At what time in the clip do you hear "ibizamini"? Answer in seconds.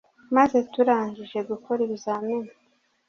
1.87-2.49